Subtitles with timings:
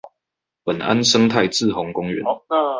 [0.63, 2.23] 本安生態滯洪公園